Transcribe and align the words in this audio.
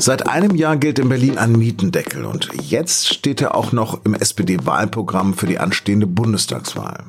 Seit 0.00 0.28
einem 0.28 0.54
Jahr 0.54 0.76
gilt 0.76 1.00
in 1.00 1.08
Berlin 1.08 1.38
ein 1.38 1.52
Mietendeckel 1.52 2.24
und 2.24 2.50
jetzt 2.62 3.08
steht 3.08 3.40
er 3.40 3.56
auch 3.56 3.72
noch 3.72 4.04
im 4.04 4.14
SPD-Wahlprogramm 4.14 5.34
für 5.34 5.46
die 5.46 5.58
anstehende 5.58 6.06
Bundestagswahl. 6.06 7.04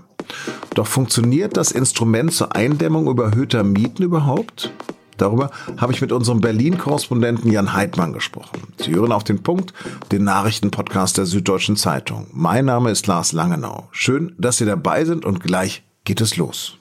Doch 0.73 0.87
funktioniert 0.87 1.55
das 1.55 1.71
Instrument 1.71 2.33
zur 2.33 2.55
Eindämmung 2.55 3.07
überhöhter 3.07 3.63
Mieten 3.63 4.03
überhaupt? 4.03 4.71
Darüber 5.17 5.51
habe 5.77 5.93
ich 5.93 6.01
mit 6.01 6.11
unserem 6.11 6.41
Berlin-Korrespondenten 6.41 7.51
Jan 7.51 7.73
Heidmann 7.73 8.13
gesprochen. 8.13 8.73
Sie 8.77 8.95
hören 8.95 9.11
auf 9.11 9.23
den 9.23 9.43
Punkt, 9.43 9.73
den 10.11 10.23
Nachrichtenpodcast 10.23 11.17
der 11.17 11.25
Süddeutschen 11.25 11.75
Zeitung. 11.75 12.27
Mein 12.33 12.65
Name 12.65 12.89
ist 12.89 13.05
Lars 13.05 13.33
Langenau. 13.33 13.89
Schön, 13.91 14.33
dass 14.39 14.57
Sie 14.57 14.65
dabei 14.65 15.05
sind 15.05 15.25
und 15.25 15.41
gleich 15.41 15.83
geht 16.05 16.21
es 16.21 16.37
los. 16.37 16.78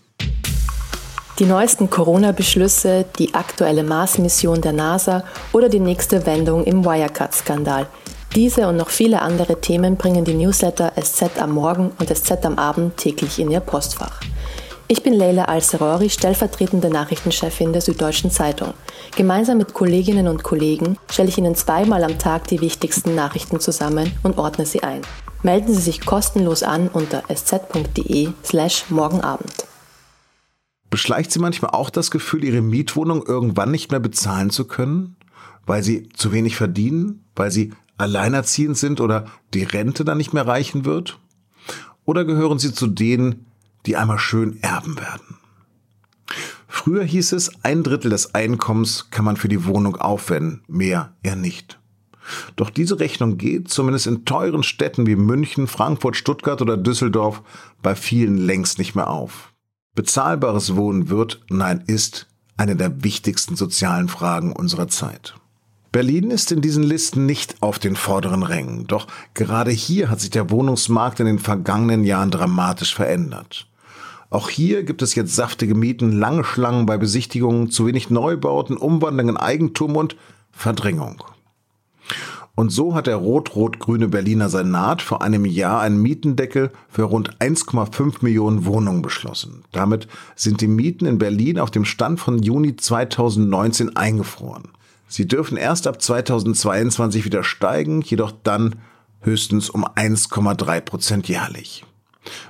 Die 1.38 1.46
neuesten 1.46 1.88
Corona-Beschlüsse, 1.88 3.04
die 3.16 3.32
aktuelle 3.32 3.84
Mars-Mission 3.84 4.60
der 4.60 4.72
NASA 4.72 5.22
oder 5.52 5.68
die 5.68 5.78
nächste 5.78 6.26
Wendung 6.26 6.64
im 6.64 6.84
Wirecard-Skandal. 6.84 7.86
Diese 8.34 8.66
und 8.66 8.76
noch 8.76 8.88
viele 8.88 9.22
andere 9.22 9.60
Themen 9.60 9.96
bringen 9.96 10.24
die 10.24 10.34
Newsletter 10.34 10.92
SZ 11.00 11.40
am 11.40 11.52
Morgen 11.52 11.92
und 12.00 12.08
SZ 12.08 12.44
am 12.44 12.58
Abend 12.58 12.96
täglich 12.96 13.38
in 13.38 13.52
Ihr 13.52 13.60
Postfach. 13.60 14.20
Ich 14.88 15.04
bin 15.04 15.14
Leila 15.14 15.44
Al-Serori, 15.44 16.10
stellvertretende 16.10 16.90
Nachrichtenchefin 16.90 17.72
der 17.72 17.82
Süddeutschen 17.82 18.32
Zeitung. 18.32 18.74
Gemeinsam 19.16 19.58
mit 19.58 19.74
Kolleginnen 19.74 20.26
und 20.26 20.42
Kollegen 20.42 20.98
stelle 21.08 21.28
ich 21.28 21.38
Ihnen 21.38 21.54
zweimal 21.54 22.02
am 22.02 22.18
Tag 22.18 22.48
die 22.48 22.60
wichtigsten 22.60 23.14
Nachrichten 23.14 23.60
zusammen 23.60 24.10
und 24.24 24.38
ordne 24.38 24.66
sie 24.66 24.82
ein. 24.82 25.02
Melden 25.44 25.72
Sie 25.72 25.82
sich 25.82 26.04
kostenlos 26.04 26.64
an 26.64 26.88
unter 26.88 27.22
sz.de 27.32 28.30
slash 28.44 28.86
morgenabend. 28.88 29.68
Beschleicht 30.90 31.30
Sie 31.32 31.38
manchmal 31.38 31.72
auch 31.72 31.90
das 31.90 32.10
Gefühl, 32.10 32.44
Ihre 32.44 32.62
Mietwohnung 32.62 33.24
irgendwann 33.26 33.70
nicht 33.70 33.90
mehr 33.90 34.00
bezahlen 34.00 34.50
zu 34.50 34.66
können, 34.66 35.16
weil 35.66 35.82
Sie 35.82 36.08
zu 36.14 36.32
wenig 36.32 36.56
verdienen, 36.56 37.24
weil 37.36 37.50
Sie 37.50 37.72
alleinerziehend 37.98 38.78
sind 38.78 39.00
oder 39.00 39.26
die 39.52 39.64
Rente 39.64 40.04
dann 40.04 40.18
nicht 40.18 40.32
mehr 40.32 40.46
reichen 40.46 40.84
wird? 40.84 41.18
Oder 42.04 42.24
gehören 42.24 42.58
Sie 42.58 42.72
zu 42.72 42.86
denen, 42.86 43.46
die 43.84 43.96
einmal 43.96 44.18
schön 44.18 44.62
erben 44.62 44.96
werden? 44.96 45.36
Früher 46.66 47.02
hieß 47.02 47.32
es, 47.32 47.64
ein 47.64 47.82
Drittel 47.82 48.10
des 48.10 48.34
Einkommens 48.34 49.10
kann 49.10 49.24
man 49.24 49.36
für 49.36 49.48
die 49.48 49.64
Wohnung 49.64 49.96
aufwenden, 49.96 50.62
mehr 50.68 51.14
eher 51.22 51.36
nicht. 51.36 51.78
Doch 52.56 52.70
diese 52.70 53.00
Rechnung 53.00 53.38
geht, 53.38 53.68
zumindest 53.68 54.06
in 54.06 54.24
teuren 54.24 54.62
Städten 54.62 55.06
wie 55.06 55.16
München, 55.16 55.66
Frankfurt, 55.66 56.16
Stuttgart 56.16 56.60
oder 56.62 56.76
Düsseldorf, 56.76 57.42
bei 57.82 57.94
vielen 57.94 58.36
längst 58.36 58.78
nicht 58.78 58.94
mehr 58.94 59.08
auf. 59.08 59.47
Bezahlbares 59.98 60.76
Wohnen 60.76 61.08
wird, 61.08 61.40
nein 61.50 61.82
ist, 61.88 62.28
eine 62.56 62.76
der 62.76 63.02
wichtigsten 63.02 63.56
sozialen 63.56 64.06
Fragen 64.06 64.52
unserer 64.52 64.86
Zeit. 64.86 65.34
Berlin 65.90 66.30
ist 66.30 66.52
in 66.52 66.60
diesen 66.60 66.84
Listen 66.84 67.26
nicht 67.26 67.56
auf 67.64 67.80
den 67.80 67.96
vorderen 67.96 68.44
Rängen, 68.44 68.86
doch 68.86 69.08
gerade 69.34 69.72
hier 69.72 70.08
hat 70.08 70.20
sich 70.20 70.30
der 70.30 70.50
Wohnungsmarkt 70.50 71.18
in 71.18 71.26
den 71.26 71.40
vergangenen 71.40 72.04
Jahren 72.04 72.30
dramatisch 72.30 72.94
verändert. 72.94 73.66
Auch 74.30 74.48
hier 74.48 74.84
gibt 74.84 75.02
es 75.02 75.16
jetzt 75.16 75.34
saftige 75.34 75.74
Mieten, 75.74 76.12
lange 76.12 76.44
Schlangen 76.44 76.86
bei 76.86 76.96
Besichtigungen, 76.96 77.72
zu 77.72 77.84
wenig 77.88 78.08
Neubauten, 78.08 78.76
Umwandlungen 78.76 79.34
in 79.34 79.40
Eigentum 79.42 79.96
und 79.96 80.14
Verdrängung. 80.52 81.24
Und 82.58 82.70
so 82.70 82.96
hat 82.96 83.06
der 83.06 83.14
rot-rot-grüne 83.14 84.08
Berliner 84.08 84.48
Senat 84.48 85.00
vor 85.00 85.22
einem 85.22 85.44
Jahr 85.44 85.80
einen 85.80 86.02
Mietendeckel 86.02 86.72
für 86.88 87.04
rund 87.04 87.38
1,5 87.38 88.16
Millionen 88.22 88.64
Wohnungen 88.64 89.00
beschlossen. 89.00 89.62
Damit 89.70 90.08
sind 90.34 90.60
die 90.60 90.66
Mieten 90.66 91.06
in 91.06 91.18
Berlin 91.18 91.60
auf 91.60 91.70
dem 91.70 91.84
Stand 91.84 92.18
von 92.18 92.42
Juni 92.42 92.74
2019 92.74 93.94
eingefroren. 93.94 94.64
Sie 95.06 95.28
dürfen 95.28 95.56
erst 95.56 95.86
ab 95.86 96.02
2022 96.02 97.24
wieder 97.24 97.44
steigen, 97.44 98.02
jedoch 98.02 98.32
dann 98.42 98.74
höchstens 99.20 99.70
um 99.70 99.86
1,3 99.86 100.80
Prozent 100.80 101.28
jährlich. 101.28 101.84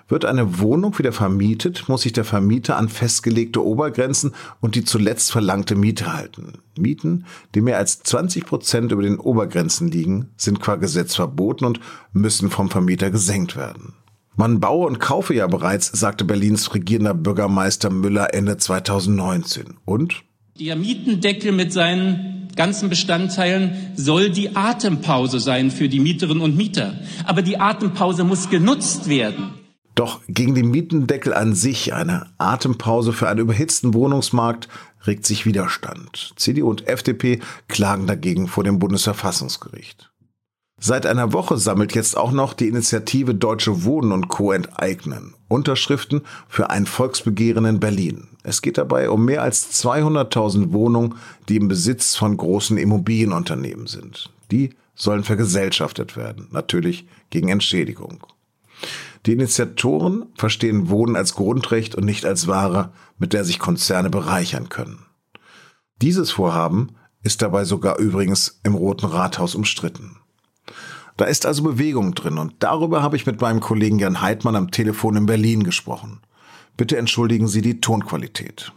Wird 0.08 0.24
eine 0.24 0.58
Wohnung 0.58 0.98
wieder 0.98 1.12
vermietet, 1.12 1.88
muss 1.88 2.02
sich 2.02 2.12
der 2.12 2.24
Vermieter 2.24 2.76
an 2.76 2.88
festgelegte 2.88 3.64
Obergrenzen 3.64 4.34
und 4.60 4.74
die 4.74 4.84
zuletzt 4.84 5.32
verlangte 5.32 5.74
Miete 5.74 6.12
halten. 6.12 6.58
Mieten, 6.78 7.24
die 7.54 7.60
mehr 7.60 7.78
als 7.78 8.02
20 8.02 8.46
Prozent 8.46 8.92
über 8.92 9.02
den 9.02 9.18
Obergrenzen 9.18 9.90
liegen, 9.90 10.30
sind 10.36 10.60
qua 10.60 10.76
Gesetz 10.76 11.14
verboten 11.14 11.64
und 11.64 11.80
müssen 12.12 12.50
vom 12.50 12.70
Vermieter 12.70 13.10
gesenkt 13.10 13.56
werden. 13.56 13.94
Man 14.36 14.60
baue 14.60 14.86
und 14.86 15.00
kaufe 15.00 15.34
ja 15.34 15.48
bereits, 15.48 15.88
sagte 15.88 16.24
Berlins 16.24 16.72
regierender 16.72 17.12
Bürgermeister 17.14 17.90
Müller 17.90 18.34
Ende 18.34 18.56
2019. 18.56 19.78
Und? 19.84 20.22
Der 20.60 20.76
Mietendeckel 20.76 21.50
mit 21.50 21.72
seinen 21.72 22.48
ganzen 22.54 22.88
Bestandteilen 22.88 23.92
soll 23.96 24.30
die 24.30 24.54
Atempause 24.54 25.40
sein 25.40 25.72
für 25.72 25.88
die 25.88 25.98
Mieterinnen 26.00 26.42
und 26.42 26.56
Mieter. 26.56 26.94
Aber 27.24 27.42
die 27.42 27.58
Atempause 27.58 28.24
muss 28.24 28.48
genutzt 28.48 29.08
werden. 29.08 29.54
Doch 29.98 30.20
gegen 30.28 30.54
den 30.54 30.70
Mietendeckel 30.70 31.34
an 31.34 31.56
sich, 31.56 31.92
eine 31.92 32.26
Atempause 32.38 33.12
für 33.12 33.28
einen 33.28 33.41
überhitzten 33.41 33.94
Wohnungsmarkt, 33.94 34.69
regt 35.09 35.26
sich 35.26 35.44
Widerstand. 35.44 36.34
CDU 36.36 36.70
und 36.70 36.86
FDP 36.86 37.41
klagen 37.66 38.06
dagegen 38.06 38.47
vor 38.47 38.62
dem 38.62 38.78
Bundesverfassungsgericht. 38.78 40.12
Seit 40.78 41.04
einer 41.04 41.32
Woche 41.32 41.56
sammelt 41.56 41.97
jetzt 41.97 42.16
auch 42.16 42.31
noch 42.31 42.54
die 42.54 42.69
Initiative 42.69 43.34
Deutsche 43.34 43.82
Wohnen 43.82 44.12
und 44.12 44.28
Co. 44.28 44.53
enteignen 44.53 45.34
Unterschriften 45.48 46.20
für 46.48 46.70
ein 46.70 46.87
Volksbegehren 46.87 47.64
in 47.64 47.81
Berlin. 47.81 48.28
Es 48.44 48.62
geht 48.62 48.78
dabei 48.78 49.10
um 49.10 49.25
mehr 49.25 49.42
als 49.42 49.82
200.000 49.84 50.72
Wohnungen, 50.72 51.16
die 51.48 51.56
im 51.56 51.66
Besitz 51.66 52.14
von 52.14 52.37
großen 52.37 52.78
Immobilienunternehmen 52.78 53.88
sind. 53.88 54.31
Die 54.53 54.70
sollen 54.94 55.25
vergesellschaftet 55.25 56.16
werden, 56.16 56.47
natürlich 56.53 57.08
gegen 57.31 57.48
Entschädigung. 57.48 58.25
Die 59.28 59.34
Initiatoren 59.34 60.24
verstehen 60.36 60.88
Wohnen 60.88 61.14
als 61.14 61.34
Grundrecht 61.34 61.94
und 61.94 62.06
nicht 62.06 62.24
als 62.24 62.48
Ware, 62.48 62.92
mit 63.18 63.34
der 63.34 63.44
sich 63.44 63.58
Konzerne 63.58 64.08
bereichern 64.08 64.70
können. 64.70 65.04
Dieses 66.00 66.30
Vorhaben 66.30 66.96
ist 67.22 67.42
dabei 67.42 67.66
sogar 67.66 67.98
übrigens 67.98 68.58
im 68.62 68.74
Roten 68.74 69.04
Rathaus 69.04 69.54
umstritten. 69.54 70.16
Da 71.18 71.26
ist 71.26 71.44
also 71.44 71.62
Bewegung 71.62 72.14
drin 72.14 72.38
und 72.38 72.54
darüber 72.60 73.02
habe 73.02 73.16
ich 73.16 73.26
mit 73.26 73.38
meinem 73.42 73.60
Kollegen 73.60 73.98
Jan 73.98 74.22
Heidmann 74.22 74.56
am 74.56 74.70
Telefon 74.70 75.16
in 75.16 75.26
Berlin 75.26 75.62
gesprochen. 75.62 76.22
Bitte 76.78 76.96
entschuldigen 76.96 77.48
Sie 77.48 77.60
die 77.60 77.82
Tonqualität. 77.82 78.72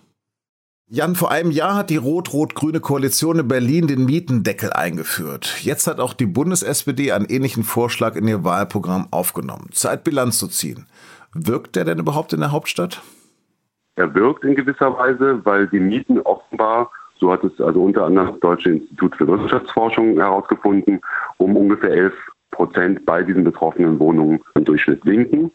Jan, 0.93 1.15
vor 1.15 1.31
einem 1.31 1.51
Jahr 1.51 1.77
hat 1.77 1.89
die 1.89 1.95
rot-rot-grüne 1.95 2.81
Koalition 2.81 3.39
in 3.39 3.47
Berlin 3.47 3.87
den 3.87 4.03
Mietendeckel 4.03 4.73
eingeführt. 4.73 5.63
Jetzt 5.63 5.87
hat 5.87 6.01
auch 6.01 6.11
die 6.13 6.25
Bundes-SPD 6.25 7.13
einen 7.13 7.27
ähnlichen 7.29 7.63
Vorschlag 7.63 8.17
in 8.17 8.27
ihr 8.27 8.43
Wahlprogramm 8.43 9.07
aufgenommen. 9.09 9.69
Zeit 9.71 10.03
Bilanz 10.03 10.37
zu 10.37 10.49
ziehen. 10.49 10.87
Wirkt 11.33 11.77
der 11.77 11.85
denn 11.85 11.99
überhaupt 11.99 12.33
in 12.33 12.41
der 12.41 12.51
Hauptstadt? 12.51 13.01
Er 13.95 14.13
wirkt 14.13 14.43
in 14.43 14.53
gewisser 14.53 14.93
Weise, 14.97 15.39
weil 15.45 15.69
die 15.69 15.79
Mieten 15.79 16.19
offenbar, 16.19 16.91
so 17.17 17.31
hat 17.31 17.45
es 17.45 17.61
also 17.61 17.85
unter 17.85 18.03
anderem 18.03 18.31
das 18.31 18.39
Deutsche 18.41 18.71
Institut 18.71 19.15
für 19.15 19.27
Wirtschaftsforschung 19.27 20.17
herausgefunden, 20.17 20.99
um 21.37 21.55
ungefähr 21.55 21.91
11 21.91 22.13
Prozent 22.51 23.05
bei 23.05 23.23
diesen 23.23 23.43
betroffenen 23.43 23.97
Wohnungen 23.99 24.41
im 24.55 24.65
Durchschnitt 24.65 25.03
sinken. 25.03 25.51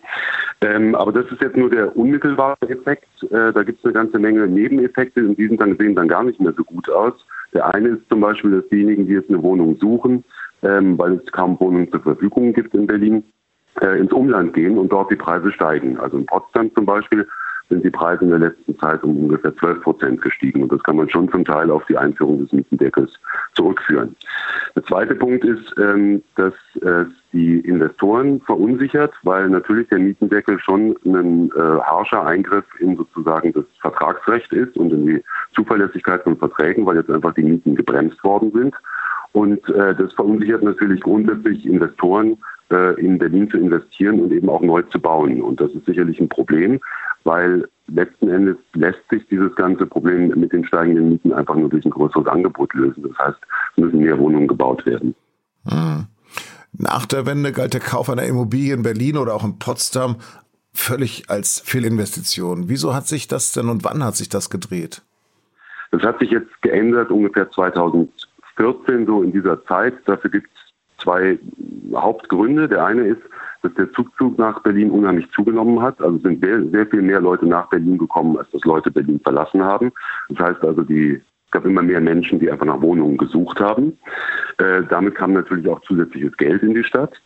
Ähm, 0.62 0.94
aber 0.94 1.12
das 1.12 1.30
ist 1.30 1.40
jetzt 1.42 1.56
nur 1.56 1.70
der 1.70 1.96
unmittelbare 1.96 2.56
Effekt. 2.68 3.06
Äh, 3.24 3.52
da 3.52 3.62
gibt 3.62 3.78
es 3.78 3.84
eine 3.84 3.94
ganze 3.94 4.18
Menge 4.18 4.46
Nebeneffekte 4.46 5.20
und 5.20 5.38
die 5.38 5.48
sind 5.48 5.60
dann, 5.60 5.76
sehen 5.76 5.94
dann 5.94 6.08
gar 6.08 6.24
nicht 6.24 6.40
mehr 6.40 6.52
so 6.56 6.64
gut 6.64 6.90
aus. 6.90 7.14
Der 7.52 7.72
eine 7.74 7.90
ist 7.90 8.08
zum 8.08 8.20
Beispiel, 8.20 8.50
dass 8.50 8.68
diejenigen, 8.70 9.06
die 9.06 9.12
jetzt 9.12 9.30
eine 9.30 9.42
Wohnung 9.42 9.76
suchen, 9.76 10.24
ähm, 10.62 10.98
weil 10.98 11.14
es 11.14 11.32
kaum 11.32 11.58
Wohnungen 11.60 11.90
zur 11.90 12.00
Verfügung 12.00 12.52
gibt 12.52 12.74
in 12.74 12.86
Berlin, 12.86 13.22
äh, 13.80 13.98
ins 13.98 14.12
Umland 14.12 14.54
gehen 14.54 14.78
und 14.78 14.90
dort 14.90 15.10
die 15.10 15.16
Preise 15.16 15.52
steigen. 15.52 15.98
Also 15.98 16.18
in 16.18 16.26
Potsdam 16.26 16.74
zum 16.74 16.86
Beispiel 16.86 17.26
sind 17.68 17.84
die 17.84 17.90
Preise 17.90 18.24
in 18.24 18.30
der 18.30 18.38
letzten 18.38 18.78
Zeit 18.78 19.02
um 19.02 19.24
ungefähr 19.24 19.56
12 19.56 19.82
Prozent 19.82 20.22
gestiegen. 20.22 20.62
Und 20.62 20.72
das 20.72 20.82
kann 20.82 20.96
man 20.96 21.08
schon 21.08 21.30
zum 21.30 21.44
Teil 21.44 21.70
auf 21.70 21.84
die 21.86 21.96
Einführung 21.96 22.40
des 22.40 22.52
Mietendeckels 22.52 23.12
zurückführen. 23.54 24.14
Der 24.74 24.84
zweite 24.84 25.14
Punkt 25.14 25.44
ist, 25.44 25.74
ähm, 25.78 26.22
dass 26.36 26.54
es 26.80 27.08
die 27.32 27.60
Investoren 27.60 28.40
verunsichert, 28.42 29.14
weil 29.22 29.48
natürlich 29.48 29.88
der 29.88 29.98
Mietendeckel 29.98 30.58
schon 30.60 30.96
ein 31.04 31.50
äh, 31.50 31.80
harscher 31.80 32.24
Eingriff 32.24 32.64
in 32.78 32.96
sozusagen 32.96 33.52
das 33.52 33.64
Vertragsrecht 33.80 34.52
ist 34.52 34.76
und 34.76 34.92
in 34.92 35.06
die 35.06 35.24
Zuverlässigkeit 35.54 36.22
von 36.22 36.36
Verträgen, 36.36 36.86
weil 36.86 36.96
jetzt 36.96 37.10
einfach 37.10 37.34
die 37.34 37.42
Mieten 37.42 37.74
gebremst 37.74 38.22
worden 38.22 38.52
sind. 38.52 38.74
Und 39.32 39.68
äh, 39.68 39.94
das 39.94 40.12
verunsichert 40.14 40.62
natürlich 40.62 41.00
grundsätzlich 41.02 41.66
Investoren, 41.66 42.38
äh, 42.70 42.98
in 43.00 43.18
Berlin 43.18 43.50
zu 43.50 43.58
investieren 43.58 44.20
und 44.20 44.32
eben 44.32 44.48
auch 44.48 44.62
neu 44.62 44.82
zu 44.82 44.98
bauen. 44.98 45.42
Und 45.42 45.60
das 45.60 45.72
ist 45.72 45.86
sicherlich 45.86 46.18
ein 46.20 46.28
Problem, 46.28 46.80
weil 47.26 47.68
letzten 47.88 48.28
Endes 48.28 48.56
lässt 48.72 49.02
sich 49.10 49.26
dieses 49.28 49.54
ganze 49.54 49.86
Problem 49.86 50.28
mit 50.28 50.52
den 50.52 50.64
steigenden 50.64 51.10
Mieten 51.10 51.32
einfach 51.32 51.54
nur 51.54 51.68
durch 51.68 51.84
ein 51.84 51.90
größeres 51.90 52.26
Angebot 52.26 52.72
lösen. 52.74 53.02
Das 53.02 53.18
heißt, 53.18 53.38
es 53.72 53.76
müssen 53.76 53.98
mehr 54.00 54.18
Wohnungen 54.18 54.48
gebaut 54.48 54.84
werden. 54.86 55.14
Hm. 55.68 56.06
Nach 56.78 57.06
der 57.06 57.26
Wende 57.26 57.52
galt 57.52 57.74
der 57.74 57.80
Kauf 57.80 58.10
einer 58.10 58.24
Immobilie 58.24 58.74
in 58.74 58.82
Berlin 58.82 59.16
oder 59.16 59.34
auch 59.34 59.44
in 59.44 59.58
Potsdam 59.58 60.16
völlig 60.72 61.28
als 61.28 61.60
Fehlinvestition. 61.60 62.68
Wieso 62.68 62.94
hat 62.94 63.06
sich 63.06 63.28
das 63.28 63.52
denn 63.52 63.68
und 63.68 63.84
wann 63.84 64.04
hat 64.04 64.16
sich 64.16 64.28
das 64.28 64.50
gedreht? 64.50 65.02
Das 65.90 66.02
hat 66.02 66.18
sich 66.18 66.30
jetzt 66.30 66.50
geändert 66.62 67.10
ungefähr 67.10 67.50
2000 67.50 68.10
2014 68.56 69.06
so 69.06 69.22
in 69.22 69.32
dieser 69.32 69.64
Zeit. 69.66 69.94
Dafür 70.06 70.30
gibt 70.30 70.48
es 70.48 71.02
zwei 71.02 71.38
Hauptgründe. 71.94 72.68
Der 72.68 72.84
eine 72.84 73.02
ist, 73.02 73.22
dass 73.62 73.74
der 73.74 73.92
Zugzug 73.92 74.38
nach 74.38 74.60
Berlin 74.62 74.90
unheimlich 74.90 75.30
zugenommen 75.32 75.80
hat. 75.82 76.00
Also 76.00 76.18
sind 76.18 76.44
sehr, 76.44 76.64
sehr 76.70 76.86
viel 76.86 77.02
mehr 77.02 77.20
Leute 77.20 77.46
nach 77.46 77.68
Berlin 77.68 77.98
gekommen, 77.98 78.36
als 78.36 78.50
dass 78.50 78.64
Leute 78.64 78.90
Berlin 78.90 79.20
verlassen 79.20 79.62
haben. 79.62 79.92
Das 80.28 80.38
heißt 80.48 80.62
also, 80.62 80.82
die 80.82 81.20
es 81.46 81.52
gab 81.52 81.64
immer 81.64 81.82
mehr 81.82 82.00
Menschen, 82.00 82.40
die 82.40 82.50
einfach 82.50 82.66
nach 82.66 82.80
Wohnungen 82.80 83.16
gesucht 83.16 83.60
haben. 83.60 83.96
Äh, 84.58 84.82
damit 84.90 85.14
kam 85.14 85.32
natürlich 85.32 85.68
auch 85.68 85.80
zusätzliches 85.82 86.36
Geld 86.36 86.62
in 86.62 86.74
die 86.74 86.82
Stadt. 86.82 87.20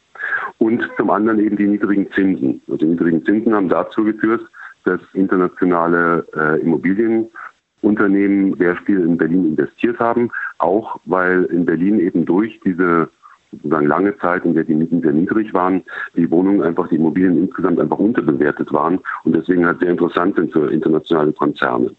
Und 0.59 0.87
zum 0.99 1.11
anderen 1.11 1.39
eben 1.39 1.57
die 1.57 1.67
niedrigen 1.67 2.11
Zinsen. 2.13 2.61
Also 2.67 2.77
die 2.79 2.87
niedrigen 2.87 3.25
Zinsen 3.25 3.55
haben 3.55 3.71
dazu 3.71 4.05
geführt, 4.05 4.43
dass 4.85 5.01
internationale 5.15 6.27
äh, 6.37 6.61
Immobilienunternehmen 6.61 8.57
sehr 8.59 8.77
viel 8.77 9.01
in 9.01 9.17
Berlin 9.17 9.47
investiert 9.47 9.99
haben, 9.99 10.31
auch 10.59 11.01
weil 11.07 11.45
in 11.45 11.65
Berlin 11.65 11.99
eben 11.99 12.27
durch 12.27 12.61
diese 12.65 13.09
sozusagen 13.53 13.87
lange 13.87 14.17
Zeit, 14.19 14.45
in 14.45 14.55
der 14.55 14.65
die 14.65 14.75
Mieten 14.75 15.03
sehr 15.03 15.13
niedrig 15.13 15.53
waren, 15.55 15.83
die 16.17 16.31
Wohnungen 16.31 16.63
einfach, 16.63 16.89
die 16.89 16.97
Immobilien 16.97 17.39
insgesamt 17.39 17.81
einfach 17.81 17.99
unterbewertet 17.99 18.73
waren 18.73 19.01
und 19.25 19.35
deswegen 19.35 19.67
halt 19.67 19.81
sehr 19.81 19.91
interessant 19.91 20.37
sind 20.37 20.53
für 20.53 20.71
internationale 20.71 21.33
Konzerne. 21.33 21.91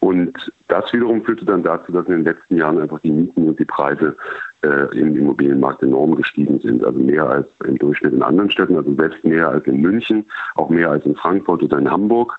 Und 0.00 0.52
das 0.68 0.92
wiederum 0.92 1.24
führte 1.24 1.44
dann 1.44 1.62
dazu, 1.62 1.92
dass 1.92 2.06
in 2.06 2.12
den 2.12 2.24
letzten 2.24 2.56
Jahren 2.56 2.80
einfach 2.80 3.00
die 3.00 3.10
Mieten 3.10 3.48
und 3.48 3.58
die 3.58 3.64
Preise 3.64 4.16
äh, 4.62 4.98
im 4.98 5.16
Immobilienmarkt 5.16 5.82
enorm 5.82 6.16
gestiegen 6.16 6.60
sind. 6.60 6.84
Also 6.84 6.98
mehr 6.98 7.28
als 7.28 7.48
im 7.64 7.78
Durchschnitt 7.78 8.12
in 8.12 8.22
anderen 8.22 8.50
Städten, 8.50 8.76
also 8.76 8.94
selbst 8.94 9.24
mehr 9.24 9.48
als 9.48 9.66
in 9.66 9.80
München, 9.80 10.26
auch 10.56 10.68
mehr 10.68 10.90
als 10.90 11.06
in 11.06 11.14
Frankfurt 11.14 11.62
oder 11.62 11.78
in 11.78 11.90
Hamburg. 11.90 12.38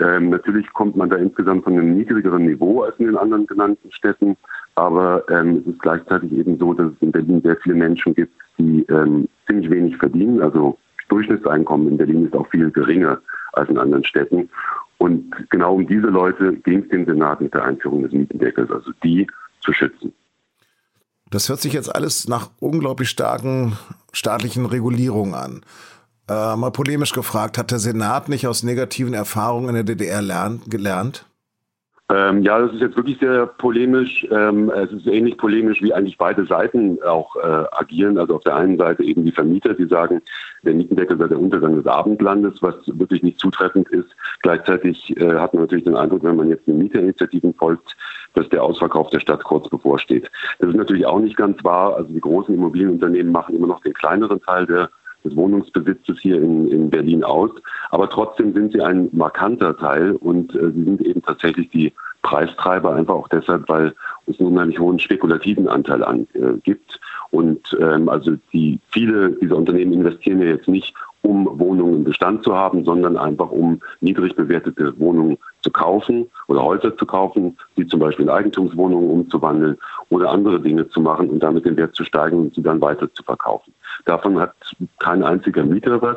Ähm, 0.00 0.30
natürlich 0.30 0.72
kommt 0.72 0.96
man 0.96 1.10
da 1.10 1.16
insgesamt 1.16 1.64
von 1.64 1.72
einem 1.72 1.96
niedrigeren 1.96 2.46
Niveau 2.46 2.82
als 2.82 2.98
in 2.98 3.06
den 3.06 3.16
anderen 3.16 3.46
genannten 3.46 3.90
Städten, 3.92 4.36
aber 4.76 5.24
ähm, 5.28 5.62
es 5.64 5.72
ist 5.72 5.82
gleichzeitig 5.82 6.32
eben 6.32 6.58
so, 6.58 6.72
dass 6.72 6.92
es 6.92 7.02
in 7.02 7.12
Berlin 7.12 7.42
sehr 7.42 7.56
viele 7.56 7.74
Menschen 7.74 8.14
gibt, 8.14 8.32
die 8.58 8.84
ähm, 8.88 9.28
ziemlich 9.46 9.70
wenig 9.70 9.96
verdienen. 9.96 10.40
Also 10.40 10.78
Durchschnittseinkommen 11.08 11.88
in 11.88 11.96
Berlin 11.96 12.26
ist 12.26 12.34
auch 12.34 12.48
viel 12.48 12.70
geringer 12.70 13.20
als 13.54 13.68
in 13.70 13.78
anderen 13.78 14.04
Städten. 14.04 14.48
Und 14.98 15.32
genau 15.50 15.74
um 15.74 15.86
diese 15.86 16.08
Leute 16.08 16.54
ging 16.64 16.82
es 16.82 16.88
dem 16.88 17.06
Senat 17.06 17.40
mit 17.40 17.54
der 17.54 17.64
Einführung 17.64 18.02
des 18.02 18.12
Mietendeckels, 18.12 18.70
also 18.70 18.92
die 19.02 19.26
zu 19.60 19.72
schützen. 19.72 20.12
Das 21.30 21.48
hört 21.48 21.60
sich 21.60 21.72
jetzt 21.72 21.94
alles 21.94 22.26
nach 22.28 22.50
unglaublich 22.58 23.10
starken 23.10 23.76
staatlichen 24.12 24.66
Regulierungen 24.66 25.34
an. 25.34 25.62
Äh, 26.28 26.56
mal 26.56 26.70
polemisch 26.70 27.12
gefragt, 27.12 27.56
hat 27.56 27.70
der 27.70 27.78
Senat 27.78 28.28
nicht 28.28 28.46
aus 28.46 28.62
negativen 28.62 29.14
Erfahrungen 29.14 29.70
in 29.70 29.74
der 29.74 29.84
DDR 29.84 30.20
lernt, 30.20 30.70
gelernt? 30.70 31.24
Ähm, 32.10 32.42
ja, 32.42 32.58
das 32.58 32.72
ist 32.72 32.80
jetzt 32.80 32.96
wirklich 32.96 33.18
sehr 33.18 33.46
polemisch. 33.46 34.26
Ähm, 34.30 34.70
es 34.70 34.90
ist 34.92 35.06
ähnlich 35.06 35.36
polemisch, 35.36 35.82
wie 35.82 35.92
eigentlich 35.92 36.16
beide 36.16 36.46
Seiten 36.46 36.98
auch 37.02 37.36
äh, 37.36 37.64
agieren. 37.72 38.16
Also 38.16 38.36
auf 38.36 38.44
der 38.44 38.56
einen 38.56 38.78
Seite 38.78 39.04
eben 39.04 39.24
die 39.26 39.32
Vermieter, 39.32 39.74
die 39.74 39.86
sagen, 39.86 40.22
der 40.62 40.72
Mietendeckel 40.72 41.18
sei 41.18 41.28
der 41.28 41.38
Untergang 41.38 41.76
des 41.76 41.86
Abendlandes, 41.86 42.62
was 42.62 42.76
wirklich 42.86 43.22
nicht 43.22 43.38
zutreffend 43.38 43.90
ist. 43.90 44.08
Gleichzeitig 44.40 45.18
äh, 45.18 45.34
hat 45.34 45.52
man 45.52 45.64
natürlich 45.64 45.84
den 45.84 45.96
Eindruck, 45.96 46.22
wenn 46.22 46.36
man 46.36 46.48
jetzt 46.48 46.66
den 46.66 46.78
Mieterinitiativen 46.78 47.52
folgt, 47.52 47.94
dass 48.32 48.48
der 48.48 48.62
Ausverkauf 48.62 49.10
der 49.10 49.20
Stadt 49.20 49.44
kurz 49.44 49.68
bevorsteht. 49.68 50.30
Das 50.60 50.70
ist 50.70 50.76
natürlich 50.76 51.04
auch 51.04 51.20
nicht 51.20 51.36
ganz 51.36 51.62
wahr. 51.62 51.96
Also 51.96 52.10
die 52.10 52.20
großen 52.20 52.54
Immobilienunternehmen 52.54 53.32
machen 53.32 53.54
immer 53.54 53.66
noch 53.66 53.82
den 53.82 53.92
kleineren 53.92 54.40
Teil 54.40 54.64
der 54.64 54.88
des 55.28 55.36
Wohnungsbesitzes 55.36 56.18
hier 56.18 56.36
in, 56.36 56.68
in 56.68 56.90
Berlin 56.90 57.24
aus. 57.24 57.50
Aber 57.90 58.08
trotzdem 58.08 58.52
sind 58.52 58.72
sie 58.72 58.80
ein 58.80 59.08
markanter 59.12 59.76
Teil 59.76 60.12
und 60.12 60.54
äh, 60.54 60.70
sie 60.72 60.84
sind 60.84 61.00
eben 61.02 61.22
tatsächlich 61.22 61.68
die 61.70 61.92
Preistreiber, 62.22 62.94
einfach 62.94 63.14
auch 63.14 63.28
deshalb, 63.28 63.68
weil 63.68 63.94
es 64.26 64.38
einen 64.38 64.50
unheimlich 64.50 64.78
hohen 64.78 64.98
spekulativen 64.98 65.68
Anteil 65.68 66.02
an, 66.02 66.26
äh, 66.34 66.58
gibt. 66.62 67.00
Und 67.30 67.76
ähm, 67.80 68.08
also 68.08 68.32
die 68.52 68.80
viele 68.88 69.30
dieser 69.32 69.56
Unternehmen 69.56 69.92
investieren 69.92 70.40
ja 70.40 70.48
jetzt 70.48 70.68
nicht, 70.68 70.94
um 71.22 71.58
Wohnungen 71.58 71.96
im 71.96 72.04
Bestand 72.04 72.44
zu 72.44 72.54
haben, 72.54 72.84
sondern 72.84 73.16
einfach 73.16 73.50
um 73.50 73.80
niedrig 74.00 74.36
bewertete 74.36 74.98
Wohnungen 74.98 75.36
zu 75.62 75.70
kaufen 75.70 76.28
oder 76.46 76.62
Häuser 76.62 76.96
zu 76.96 77.06
kaufen, 77.06 77.56
die 77.76 77.86
zum 77.86 78.00
Beispiel 78.00 78.24
in 78.24 78.30
Eigentumswohnungen 78.30 79.10
umzuwandeln 79.10 79.76
oder 80.10 80.30
andere 80.30 80.60
Dinge 80.60 80.88
zu 80.88 81.00
machen 81.00 81.28
und 81.28 81.40
damit 81.42 81.64
den 81.64 81.76
Wert 81.76 81.94
zu 81.94 82.04
steigen 82.04 82.38
und 82.38 82.54
sie 82.54 82.62
dann 82.62 82.80
weiter 82.80 83.12
zu 83.12 83.22
verkaufen. 83.22 83.72
Davon 84.08 84.40
hat 84.40 84.54
kein 85.00 85.22
einziger 85.22 85.62
Mieter 85.64 86.00
was. 86.00 86.16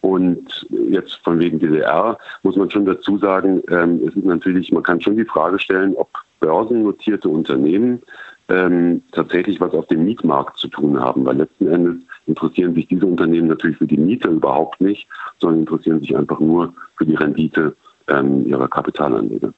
Und 0.00 0.68
jetzt 0.70 1.16
von 1.24 1.40
wegen 1.40 1.58
DDR 1.58 2.16
muss 2.44 2.54
man 2.54 2.70
schon 2.70 2.86
dazu 2.86 3.18
sagen, 3.18 3.60
ähm, 3.68 4.00
es 4.06 4.14
ist 4.14 4.24
natürlich, 4.24 4.70
man 4.70 4.84
kann 4.84 5.00
schon 5.00 5.16
die 5.16 5.24
Frage 5.24 5.58
stellen, 5.58 5.96
ob 5.96 6.08
börsennotierte 6.38 7.28
Unternehmen 7.28 8.00
ähm, 8.48 9.02
tatsächlich 9.10 9.60
was 9.60 9.72
auf 9.72 9.88
dem 9.88 10.04
Mietmarkt 10.04 10.58
zu 10.58 10.68
tun 10.68 11.00
haben, 11.00 11.24
weil 11.24 11.38
letzten 11.38 11.66
Endes 11.66 11.96
interessieren 12.26 12.74
sich 12.74 12.86
diese 12.86 13.06
Unternehmen 13.06 13.48
natürlich 13.48 13.78
für 13.78 13.88
die 13.88 13.96
Miete 13.96 14.28
überhaupt 14.28 14.80
nicht, 14.80 15.08
sondern 15.38 15.62
interessieren 15.62 15.98
sich 15.98 16.16
einfach 16.16 16.38
nur 16.38 16.72
für 16.96 17.04
die 17.04 17.16
Rendite 17.16 17.76
ähm, 18.06 18.46
ihrer 18.46 18.68
Kapitalanleger. 18.68 19.52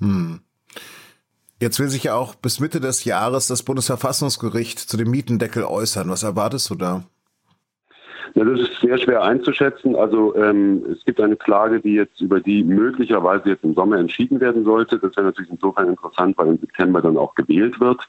Hm. 0.00 0.40
Jetzt 1.60 1.80
will 1.80 1.88
sich 1.88 2.04
ja 2.04 2.14
auch 2.14 2.36
bis 2.36 2.60
Mitte 2.60 2.78
des 2.78 3.04
Jahres 3.04 3.48
das 3.48 3.64
Bundesverfassungsgericht 3.64 4.78
zu 4.78 4.96
dem 4.96 5.10
Mietendeckel 5.10 5.64
äußern. 5.64 6.08
Was 6.08 6.22
erwartest 6.22 6.70
du 6.70 6.76
da? 6.76 7.04
Ja, 8.34 8.44
das 8.44 8.60
ist 8.60 8.80
sehr 8.80 8.98
schwer 8.98 9.22
einzuschätzen. 9.22 9.96
Also 9.96 10.36
ähm, 10.36 10.84
es 10.92 11.04
gibt 11.04 11.20
eine 11.20 11.34
Klage, 11.34 11.80
die 11.80 11.94
jetzt 11.94 12.20
über 12.20 12.40
die 12.40 12.62
möglicherweise 12.62 13.48
jetzt 13.48 13.64
im 13.64 13.74
Sommer 13.74 13.98
entschieden 13.98 14.40
werden 14.40 14.64
sollte. 14.64 14.98
Das 14.98 15.16
wäre 15.16 15.26
natürlich 15.26 15.50
insofern 15.50 15.88
interessant, 15.88 16.38
weil 16.38 16.48
im 16.48 16.58
September 16.58 17.02
dann 17.02 17.16
auch 17.16 17.34
gewählt 17.34 17.80
wird. 17.80 18.06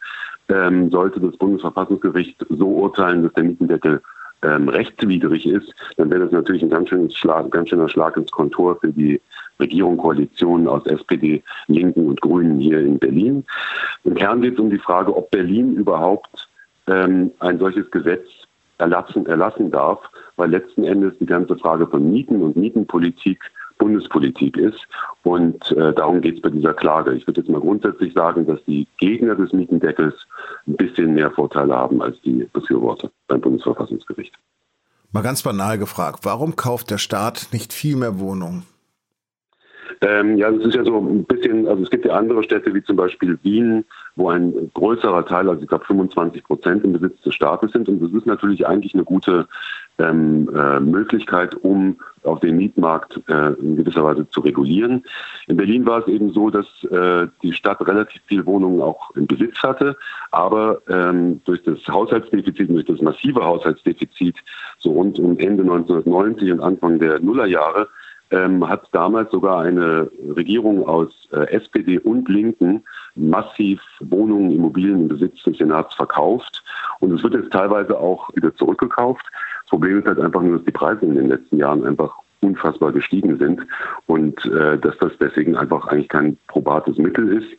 Ähm, 0.49 0.91
sollte 0.91 1.19
das 1.19 1.35
Bundesverfassungsgericht 1.37 2.45
so 2.49 2.67
urteilen, 2.67 3.23
dass 3.23 3.33
der 3.33 3.45
Mietendeckel 3.45 4.01
ähm, 4.43 4.69
rechtswidrig 4.69 5.45
ist, 5.45 5.73
dann 5.97 6.09
wäre 6.09 6.23
das 6.23 6.31
natürlich 6.31 6.63
ein 6.63 6.69
ganz, 6.69 6.89
schönes 6.89 7.15
Schlag, 7.15 7.51
ganz 7.51 7.69
schöner 7.69 7.89
Schlag 7.89 8.15
ins 8.17 8.31
Kontor 8.31 8.77
für 8.79 8.91
die 8.91 9.19
Regierung, 9.59 9.97
Koalition 9.97 10.67
aus 10.67 10.85
SPD, 10.85 11.43
Linken 11.67 12.07
und 12.07 12.21
Grünen 12.21 12.59
hier 12.59 12.79
in 12.79 12.97
Berlin. 12.97 13.43
Im 14.03 14.15
Kern 14.15 14.41
geht 14.41 14.53
es 14.53 14.59
um 14.59 14.69
die 14.69 14.77
Frage, 14.77 15.15
ob 15.15 15.29
Berlin 15.31 15.75
überhaupt 15.75 16.47
ähm, 16.87 17.31
ein 17.39 17.59
solches 17.59 17.89
Gesetz 17.91 18.25
erlassen, 18.77 19.25
erlassen 19.25 19.71
darf, 19.71 19.99
weil 20.37 20.51
letzten 20.51 20.85
Endes 20.85 21.13
die 21.19 21.25
ganze 21.25 21.57
Frage 21.57 21.85
von 21.87 22.09
Mieten 22.09 22.41
und 22.41 22.55
Mietenpolitik 22.55 23.43
Bundespolitik 23.79 24.57
ist. 24.57 24.87
Und 25.23 25.71
äh, 25.71 25.93
darum 25.93 26.21
geht 26.21 26.35
es 26.35 26.41
bei 26.41 26.49
dieser 26.49 26.75
Klage. 26.75 27.13
Ich 27.13 27.25
würde 27.25 27.41
jetzt 27.41 27.49
mal 27.49 27.59
grundsätzlich 27.61 28.13
sagen, 28.13 28.45
dass 28.45 28.63
die 28.65 28.87
Gegner 28.97 29.33
des 29.33 29.51
Mietendeckels 29.51 30.13
ein 30.67 30.75
bisschen 30.75 31.15
mehr 31.15 31.31
Vorteile 31.31 31.75
haben 31.75 32.01
als 32.03 32.21
die 32.21 32.47
Befürworter 32.53 33.09
beim 33.27 33.41
Bundesverfassungsgericht. 33.41 34.35
Mal 35.11 35.23
ganz 35.23 35.41
banal 35.41 35.79
gefragt, 35.79 36.19
warum 36.23 36.55
kauft 36.55 36.91
der 36.91 36.99
Staat 36.99 37.47
nicht 37.51 37.73
viel 37.73 37.95
mehr 37.95 38.19
Wohnungen? 38.19 38.63
Ähm, 40.01 40.37
ja, 40.37 40.49
das 40.49 40.65
ist 40.65 40.75
ja 40.75 40.85
so 40.85 40.97
ein 40.97 41.25
bisschen, 41.25 41.67
also 41.67 41.83
es 41.83 41.89
gibt 41.89 42.05
ja 42.05 42.13
andere 42.13 42.41
Städte 42.43 42.73
wie 42.73 42.83
zum 42.83 42.95
Beispiel 42.95 43.37
Wien, 43.43 43.83
wo 44.15 44.29
ein 44.29 44.71
größerer 44.73 45.25
Teil, 45.25 45.49
also 45.49 45.61
ich 45.61 45.67
glaube 45.67 45.85
25 45.85 46.43
Prozent 46.43 46.85
im 46.85 46.93
Besitz 46.93 47.21
des 47.21 47.35
Staates 47.35 47.73
sind. 47.73 47.89
Und 47.89 48.01
das 48.01 48.11
ist 48.13 48.25
natürlich 48.25 48.65
eigentlich 48.65 48.93
eine 48.93 49.03
gute 49.03 49.47
ähm, 49.97 50.49
äh, 50.55 50.79
Möglichkeit, 50.79 51.53
um 51.63 51.97
auf 52.23 52.39
den 52.39 52.55
Mietmarkt 52.55 53.19
äh, 53.27 53.53
in 53.53 53.75
gewisser 53.75 54.03
Weise 54.05 54.29
zu 54.29 54.39
regulieren. 54.39 55.03
In 55.47 55.57
Berlin 55.57 55.85
war 55.85 55.99
es 55.99 56.07
eben 56.07 56.31
so, 56.31 56.49
dass 56.49 56.65
äh, 56.89 57.27
die 57.43 57.53
Stadt 57.53 57.85
relativ 57.85 58.21
viele 58.25 58.45
Wohnungen 58.45 58.81
auch 58.81 59.11
im 59.15 59.27
Besitz 59.27 59.61
hatte, 59.61 59.97
aber 60.31 60.81
ähm, 60.87 61.41
durch 61.43 61.61
das 61.63 61.79
Haushaltsdefizit, 61.87 62.69
durch 62.69 62.85
das 62.85 63.01
massive 63.01 63.43
Haushaltsdefizit 63.43 64.37
so 64.79 64.91
rund 64.91 65.19
um 65.19 65.37
Ende 65.39 65.63
1990 65.63 66.53
und 66.53 66.61
Anfang 66.61 66.99
der 66.99 67.19
Nullerjahre 67.19 67.89
ähm, 68.31 68.67
hat 68.67 68.87
damals 68.91 69.31
sogar 69.31 69.61
eine 69.61 70.09
Regierung 70.35 70.87
aus 70.87 71.09
äh, 71.31 71.51
SPD 71.51 71.99
und 71.99 72.29
Linken 72.29 72.83
massiv 73.15 73.81
Wohnungen, 73.99 74.51
Immobilien 74.51 75.01
im 75.01 75.07
Besitz 75.07 75.41
des 75.43 75.57
Senats 75.57 75.95
verkauft. 75.95 76.63
Und 76.99 77.13
es 77.13 77.23
wird 77.23 77.33
jetzt 77.33 77.51
teilweise 77.51 77.97
auch 77.97 78.33
wieder 78.35 78.55
zurückgekauft. 78.55 79.25
Das 79.63 79.69
Problem 79.69 79.99
ist 79.99 80.07
halt 80.07 80.19
einfach 80.19 80.41
nur, 80.41 80.57
dass 80.57 80.65
die 80.65 80.71
Preise 80.71 81.05
in 81.05 81.15
den 81.15 81.29
letzten 81.29 81.57
Jahren 81.57 81.85
einfach 81.85 82.15
unfassbar 82.41 82.91
gestiegen 82.91 83.37
sind 83.37 83.61
und 84.07 84.45
äh, 84.45 84.77
dass 84.77 84.97
das 84.99 85.11
deswegen 85.19 85.57
einfach 85.57 85.87
eigentlich 85.87 86.07
kein 86.07 86.37
probates 86.47 86.97
Mittel 86.97 87.37
ist. 87.37 87.49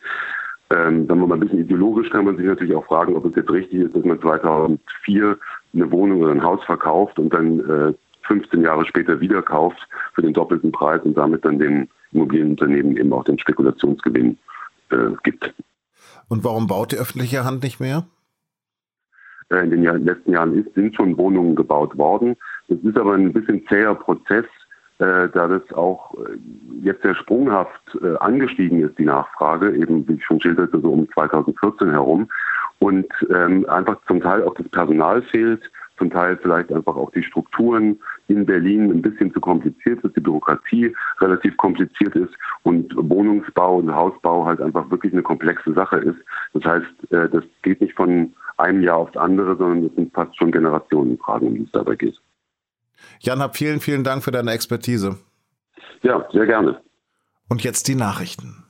Ähm, 0.71 1.05
sagen 1.05 1.19
wir 1.19 1.27
mal 1.27 1.35
ein 1.35 1.41
bisschen 1.41 1.59
ideologisch 1.59 2.09
kann 2.09 2.25
man 2.25 2.37
sich 2.37 2.45
natürlich 2.45 2.75
auch 2.75 2.85
fragen, 2.85 3.15
ob 3.15 3.25
es 3.25 3.35
jetzt 3.35 3.51
richtig 3.51 3.81
ist, 3.81 3.95
dass 3.95 4.05
man 4.05 4.21
2004 4.21 5.37
eine 5.73 5.91
Wohnung 5.91 6.21
oder 6.21 6.31
ein 6.31 6.43
Haus 6.43 6.63
verkauft 6.63 7.19
und 7.19 7.33
dann 7.33 7.59
äh, 7.59 7.93
15 8.23 8.61
Jahre 8.61 8.85
später 8.85 9.19
wieder 9.19 9.41
kauft 9.41 9.79
für 10.13 10.21
den 10.21 10.33
doppelten 10.33 10.71
Preis 10.71 11.01
und 11.03 11.17
damit 11.17 11.45
dann 11.45 11.59
den 11.59 11.89
Immobilienunternehmen 12.11 12.97
eben 12.97 13.13
auch 13.13 13.23
den 13.23 13.39
Spekulationsgewinn 13.39 14.37
äh, 14.91 14.95
gibt. 15.23 15.53
Und 16.27 16.43
warum 16.43 16.67
baut 16.67 16.91
die 16.91 16.97
öffentliche 16.97 17.43
Hand 17.43 17.63
nicht 17.63 17.79
mehr? 17.79 18.05
Äh, 19.49 19.63
in 19.63 19.71
den 19.71 19.83
letzten 20.05 20.31
Jahren 20.31 20.57
ist, 20.57 20.73
sind 20.73 20.95
schon 20.95 21.17
Wohnungen 21.17 21.55
gebaut 21.55 21.97
worden. 21.97 22.35
Das 22.67 22.79
ist 22.79 22.97
aber 22.97 23.13
ein 23.13 23.33
bisschen 23.33 23.65
zäher 23.67 23.93
Prozess, 23.95 24.45
äh, 24.99 25.27
da 25.29 25.47
das 25.47 25.73
auch 25.73 26.13
äh, 26.15 26.37
jetzt 26.83 27.01
sehr 27.01 27.15
sprunghaft 27.15 27.81
äh, 28.01 28.15
angestiegen 28.17 28.81
ist, 28.81 28.97
die 28.97 29.05
Nachfrage, 29.05 29.75
eben 29.75 30.07
wie 30.07 30.13
ich 30.13 30.25
schon 30.25 30.39
schilderte, 30.39 30.79
so 30.79 30.91
um 30.91 31.11
2014 31.11 31.89
herum. 31.91 32.29
und 32.79 33.07
ähm, 33.29 33.65
einfach 33.69 33.97
zum 34.07 34.21
Teil 34.21 34.43
auch 34.43 34.55
das 34.55 34.67
Personal 34.69 35.21
fehlt, 35.21 35.61
zum 36.01 36.09
Teil 36.09 36.35
vielleicht 36.41 36.73
einfach 36.73 36.95
auch 36.95 37.11
die 37.11 37.21
Strukturen 37.21 37.99
in 38.27 38.43
Berlin 38.43 38.89
ein 38.89 39.03
bisschen 39.03 39.31
zu 39.31 39.39
kompliziert 39.39 40.03
ist, 40.03 40.15
die 40.15 40.19
Bürokratie 40.19 40.95
relativ 41.19 41.55
kompliziert 41.57 42.15
ist 42.15 42.33
und 42.63 42.91
Wohnungsbau 42.95 43.77
und 43.77 43.93
Hausbau 43.93 44.45
halt 44.45 44.61
einfach 44.61 44.89
wirklich 44.89 45.13
eine 45.13 45.21
komplexe 45.21 45.73
Sache 45.73 45.97
ist. 45.97 46.17
Das 46.53 46.63
heißt, 46.63 47.11
äh, 47.11 47.29
das 47.29 47.43
geht 47.61 47.81
nicht 47.81 47.93
von 47.93 48.33
einem 48.57 48.81
Jahr 48.81 48.97
aufs 48.97 49.15
andere, 49.15 49.55
sondern 49.55 49.83
das 49.83 49.95
sind 49.95 50.11
fast 50.11 50.35
schon 50.37 50.51
Generationenfragen, 50.51 51.49
um 51.49 51.55
die 51.55 51.63
es 51.63 51.71
dabei 51.71 51.95
geht. 51.95 52.19
Jan, 53.19 53.39
hab 53.39 53.55
vielen, 53.55 53.79
vielen 53.79 54.03
Dank 54.03 54.23
für 54.23 54.31
deine 54.31 54.53
Expertise. 54.53 55.19
Ja, 56.01 56.25
sehr 56.33 56.47
gerne. 56.47 56.81
Und 57.47 57.63
jetzt 57.63 57.87
die 57.87 57.95
Nachrichten. 57.95 58.60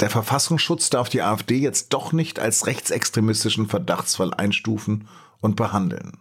Der 0.00 0.10
Verfassungsschutz 0.10 0.90
darf 0.90 1.08
die 1.08 1.22
AfD 1.22 1.56
jetzt 1.56 1.92
doch 1.92 2.12
nicht 2.12 2.40
als 2.40 2.66
rechtsextremistischen 2.66 3.68
Verdachtsfall 3.68 4.34
einstufen 4.34 5.08
und 5.40 5.56
behandeln. 5.56 6.18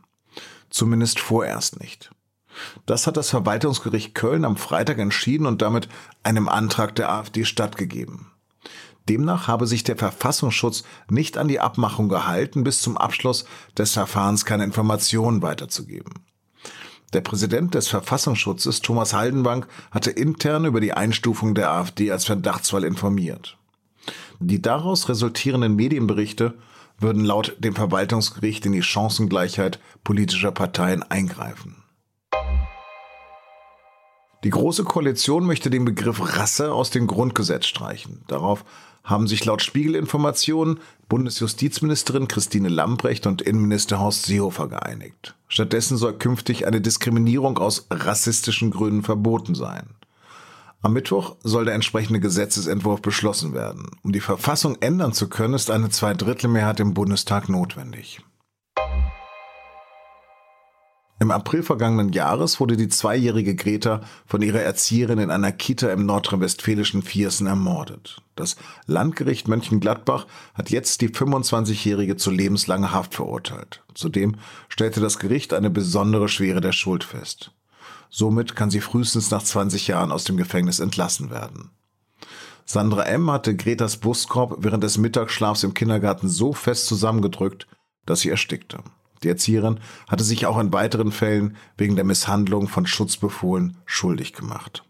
Zumindest 0.70 1.20
vorerst 1.20 1.80
nicht. 1.80 2.12
Das 2.86 3.08
hat 3.08 3.18
das 3.18 3.30
Verwaltungsgericht 3.30 4.14
Köln 4.14 4.46
am 4.46 4.58
Freitag 4.58 5.00
entschieden 5.00 5.48
und 5.48 5.62
damit 5.62 5.90
einem 6.22 6.48
Antrag 6.48 6.96
der 6.96 7.12
AfD 7.12 7.46
stattgegeben. 7.46 8.32
Demnach 9.10 9.48
habe 9.48 9.68
sich 9.68 9.84
der 9.84 9.98
Verfassungsschutz 9.98 10.84
nicht 11.10 11.38
an 11.38 11.48
die 11.48 11.60
Abmachung 11.60 12.10
gehalten, 12.10 12.64
bis 12.64 12.82
zum 12.82 12.98
Abschluss 12.98 13.46
des 13.78 13.94
Verfahrens 13.94 14.46
keine 14.46 14.64
Informationen 14.64 15.42
weiterzugeben. 15.42 16.26
Der 17.12 17.22
Präsident 17.22 17.76
des 17.76 17.90
Verfassungsschutzes, 17.90 18.82
Thomas 18.82 19.14
Haldenbank, 19.14 19.68
hatte 19.92 20.10
intern 20.10 20.66
über 20.66 20.80
die 20.80 20.94
Einstufung 20.94 21.54
der 21.54 21.72
AfD 21.72 22.12
als 22.12 22.26
Verdachtsfall 22.26 22.84
informiert. 22.86 23.58
Die 24.40 24.62
daraus 24.62 25.10
resultierenden 25.10 25.76
Medienberichte 25.76 26.54
würden 27.00 27.24
laut 27.24 27.56
dem 27.60 27.76
Verwaltungsgericht 27.76 28.66
in 28.66 28.72
die 28.72 28.84
Chancengleichheit 28.84 29.80
politischer 30.04 30.52
Parteien 30.52 31.04
eingreifen. 31.04 31.84
Die 34.44 34.50
Große 34.50 34.84
Koalition 34.84 35.46
möchte 35.46 35.70
den 35.70 35.86
Begriff 35.86 36.20
Rasse 36.38 36.74
aus 36.74 36.90
dem 36.90 37.08
Grundgesetz 37.08 37.66
streichen. 37.66 38.26
Darauf 38.28 38.66
haben 39.04 39.28
sich 39.28 39.46
laut 39.46 39.62
Spiegelinformationen 39.62 40.80
Bundesjustizministerin 41.08 42.28
Christine 42.28 42.68
Lambrecht 42.68 43.26
und 43.26 43.42
Innenminister 43.42 44.00
Horst 44.00 44.26
Seehofer 44.26 44.68
geeinigt. 44.68 45.36
Stattdessen 45.48 45.96
soll 45.96 46.18
künftig 46.18 46.68
eine 46.68 46.82
Diskriminierung 46.82 47.58
aus 47.58 47.88
rassistischen 47.90 48.72
Gründen 48.72 49.04
verboten 49.04 49.56
sein. 49.56 49.96
Am 50.84 50.92
Mittwoch 50.92 51.38
soll 51.44 51.64
der 51.64 51.76
entsprechende 51.76 52.20
Gesetzesentwurf 52.20 53.02
beschlossen 53.02 53.54
werden. 53.54 53.90
Um 54.04 54.12
die 54.12 54.20
Verfassung 54.20 54.76
ändern 54.82 55.14
zu 55.14 55.30
können, 55.30 55.54
ist 55.54 55.72
eine 55.72 55.90
Zweidrittelmehrheit 55.90 56.82
im 56.82 56.94
Bundestag 56.94 57.48
notwendig. 57.48 58.20
Im 61.22 61.32
April 61.32 61.64
vergangenen 61.64 62.12
Jahres 62.12 62.60
wurde 62.60 62.76
die 62.76 62.90
zweijährige 62.90 63.56
Greta 63.56 64.02
von 64.26 64.42
ihrer 64.42 64.60
Erzieherin 64.60 65.20
in 65.20 65.32
einer 65.32 65.54
Kita 65.54 65.90
im 65.90 66.06
nordrhein-westfälischen 66.06 67.02
Viersen 67.02 67.48
ermordet. 67.48 68.22
Das 68.36 68.58
Landgericht 68.86 69.48
Mönchengladbach 69.48 70.28
hat 70.54 70.70
jetzt 70.70 71.00
die 71.00 71.08
25-Jährige 71.08 72.18
zu 72.18 72.30
lebenslanger 72.30 72.92
Haft 72.92 73.16
verurteilt. 73.16 73.84
Zudem 73.94 74.36
stellte 74.68 75.00
das 75.00 75.18
Gericht 75.18 75.54
eine 75.54 75.70
besondere 75.70 76.28
Schwere 76.28 76.60
der 76.60 76.74
Schuld 76.74 77.06
fest. 77.06 77.54
Somit 78.16 78.56
kann 78.56 78.70
sie 78.70 78.80
frühestens 78.80 79.32
nach 79.32 79.42
20 79.42 79.88
Jahren 79.88 80.12
aus 80.12 80.24
dem 80.24 80.38
Gefängnis 80.38 80.80
entlassen 80.80 81.32
werden. 81.32 81.72
Sandra 82.64 83.06
M. 83.06 83.32
hatte 83.32 83.56
Gretas 83.56 83.98
Brustkorb 83.98 84.58
während 84.60 84.84
des 84.84 85.00
Mittagsschlafs 85.00 85.64
im 85.64 85.74
Kindergarten 85.74 86.30
so 86.30 86.54
fest 86.54 86.86
zusammengedrückt, 86.86 87.66
dass 88.06 88.20
sie 88.20 88.30
erstickte. 88.30 88.84
Die 89.24 89.30
Erzieherin 89.30 89.80
hatte 90.08 90.24
sich 90.24 90.46
auch 90.46 90.60
in 90.60 90.72
weiteren 90.72 91.12
Fällen 91.12 91.58
wegen 91.76 91.96
der 91.96 92.06
Misshandlung 92.06 92.68
von 92.68 92.86
Schutzbefohlen 92.86 93.78
schuldig 93.88 94.34
gemacht. 94.34 94.84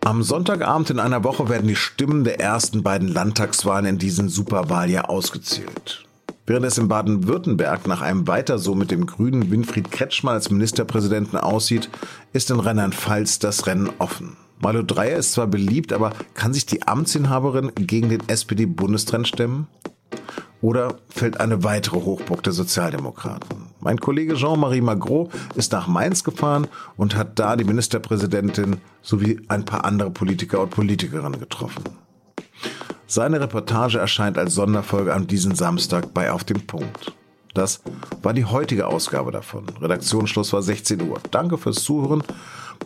Am 0.00 0.22
Sonntagabend 0.22 0.88
in 0.88 1.00
einer 1.00 1.22
Woche 1.22 1.50
werden 1.50 1.68
die 1.68 1.76
Stimmen 1.76 2.24
der 2.24 2.40
ersten 2.40 2.82
beiden 2.82 3.08
Landtagswahlen 3.08 3.84
in 3.84 3.98
diesem 3.98 4.30
Superwahljahr 4.30 5.10
ausgezählt. 5.10 6.07
Während 6.48 6.64
es 6.64 6.78
in 6.78 6.88
Baden-Württemberg 6.88 7.86
nach 7.86 8.00
einem 8.00 8.26
Weiter 8.26 8.58
so 8.58 8.74
mit 8.74 8.90
dem 8.90 9.04
grünen 9.04 9.50
Winfried 9.50 9.90
Kretschmann 9.90 10.32
als 10.32 10.50
Ministerpräsidenten 10.50 11.36
aussieht, 11.36 11.90
ist 12.32 12.50
in 12.50 12.58
Rheinland-Pfalz 12.58 13.38
das 13.38 13.66
Rennen 13.66 13.90
offen. 13.98 14.38
Malu 14.58 14.82
Dreyer 14.82 15.18
ist 15.18 15.32
zwar 15.32 15.46
beliebt, 15.46 15.92
aber 15.92 16.14
kann 16.32 16.54
sich 16.54 16.64
die 16.64 16.88
Amtsinhaberin 16.88 17.72
gegen 17.74 18.08
den 18.08 18.26
SPD-Bundestrend 18.30 19.28
stemmen? 19.28 19.66
Oder 20.62 20.96
fällt 21.10 21.38
eine 21.38 21.64
weitere 21.64 21.96
Hochburg 21.96 22.42
der 22.44 22.54
Sozialdemokraten? 22.54 23.66
Mein 23.80 24.00
Kollege 24.00 24.34
Jean-Marie 24.34 24.80
Magro 24.80 25.28
ist 25.54 25.72
nach 25.72 25.86
Mainz 25.86 26.24
gefahren 26.24 26.66
und 26.96 27.14
hat 27.14 27.38
da 27.38 27.56
die 27.56 27.64
Ministerpräsidentin 27.64 28.78
sowie 29.02 29.38
ein 29.48 29.66
paar 29.66 29.84
andere 29.84 30.10
Politiker 30.10 30.62
und 30.62 30.70
Politikerinnen 30.70 31.38
getroffen. 31.38 31.84
Seine 33.10 33.40
Reportage 33.40 33.98
erscheint 33.98 34.36
als 34.36 34.54
Sonderfolge 34.54 35.14
an 35.14 35.26
diesem 35.26 35.54
Samstag 35.54 36.12
bei 36.12 36.30
Auf 36.30 36.44
dem 36.44 36.66
Punkt. 36.66 37.14
Das 37.54 37.80
war 38.20 38.34
die 38.34 38.44
heutige 38.44 38.86
Ausgabe 38.86 39.32
davon. 39.32 39.64
Redaktionsschluss 39.80 40.52
war 40.52 40.60
16 40.60 41.00
Uhr. 41.08 41.18
Danke 41.30 41.56
fürs 41.56 41.82
Zuhören. 41.82 42.22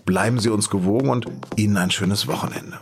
Bleiben 0.05 0.39
Sie 0.39 0.49
uns 0.51 0.71
gewogen 0.71 1.09
und 1.09 1.27
Ihnen 1.57 1.77
ein 1.77 1.91
schönes 1.91 2.29
Wochenende. 2.29 2.79